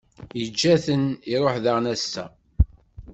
[0.41, 1.03] Iǧǧa-ten,
[1.33, 2.25] iṛuḥ daɣen ass-a.